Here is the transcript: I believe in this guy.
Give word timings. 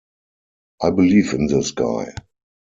I 0.81 0.89
believe 0.89 1.33
in 1.33 1.45
this 1.45 1.69
guy. 1.73 2.15